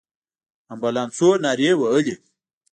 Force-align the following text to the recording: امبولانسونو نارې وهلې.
امبولانسونو 0.71 1.41
نارې 1.43 1.71
وهلې. 1.79 2.15